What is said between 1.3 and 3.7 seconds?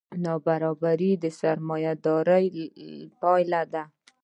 سرمایهدارۍ پایله